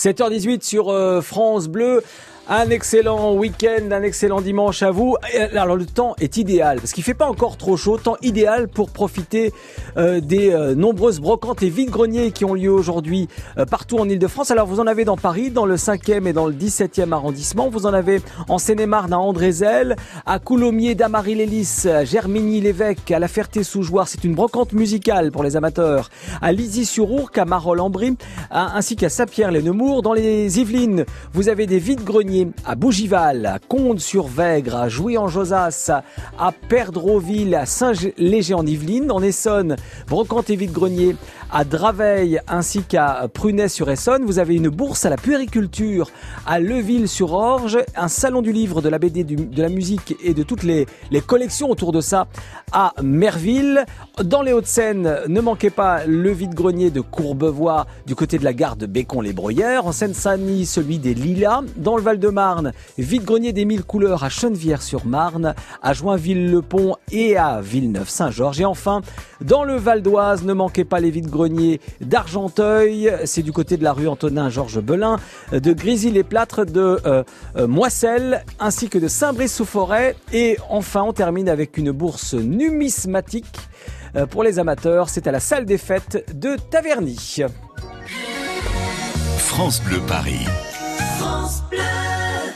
[0.00, 2.02] 7h18 sur euh, France Bleu.
[2.52, 5.16] Un excellent week-end, un excellent dimanche à vous.
[5.56, 8.90] Alors le temps est idéal parce qu'il fait pas encore trop chaud, temps idéal pour
[8.90, 9.52] profiter
[9.96, 14.50] euh, des euh, nombreuses brocantes et vides-greniers qui ont lieu aujourd'hui euh, partout en Ile-de-France.
[14.50, 17.70] Alors vous en avez dans Paris, dans le 5e et dans le 17e arrondissement.
[17.70, 19.94] Vous en avez en Seine-et-Marne à Andrézel,
[20.26, 24.08] à Coulommiers, Damary-Lélis, à Germigny-l'Évêque, à La Ferté-sous-Jouarre.
[24.08, 26.10] C'est une brocante musicale pour les amateurs.
[26.42, 28.16] À Lizy-sur-Ourcq, à Marolles-en-Brie,
[28.50, 30.02] ainsi qu'à Saint-Pierre-les-Nemours.
[30.02, 35.90] Dans les Yvelines, vous avez des vides-greniers à Bougival, à Condes-sur-Vègre, à Jouy-en-Josas,
[36.38, 39.76] à Perdreauville, à Saint-Léger-en-Yvelines, en Essonne,
[40.08, 41.16] Brocante et Vide-Grenier,
[41.52, 44.24] à Draveil ainsi qu'à Prunay-sur-Essonne.
[44.24, 46.10] Vous avez une bourse à la puériculture
[46.46, 50.62] à Leuville-sur-Orge, un salon du livre, de la BD, de la musique et de toutes
[50.62, 50.86] les,
[51.26, 52.28] collections autour de ça
[52.72, 53.84] à Merville.
[54.22, 58.76] Dans les Hauts-de-Seine, ne manquez pas le vide-grenier de Courbevoie du côté de la gare
[58.76, 59.86] de Bécon-les-Bruyères.
[59.86, 61.62] En Seine-Saint-Denis, celui des Lilas.
[61.76, 68.60] Dans le Val-de-Marne, vide-grenier des mille couleurs à Chenevière-sur-Marne, à Joinville-le-Pont et à Villeneuve-Saint-Georges.
[68.60, 69.00] Et enfin,
[69.40, 73.92] dans le Val d'Oise, ne manquez pas les vides-greniers d'Argenteuil, c'est du côté de la
[73.92, 75.18] rue Antonin-Georges Belin,
[75.52, 77.24] de Grisy-les-Plâtres, de euh,
[77.56, 80.16] euh, Moisselles, ainsi que de Saint-Brice-sous-Forêt.
[80.32, 83.56] Et enfin, on termine avec une bourse numismatique
[84.16, 85.08] euh, pour les amateurs.
[85.08, 87.38] C'est à la salle des fêtes de Taverny.
[89.38, 90.46] France Bleu Paris.
[91.18, 92.19] France Bleu.